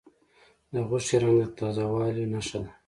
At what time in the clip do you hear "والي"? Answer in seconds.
1.93-2.25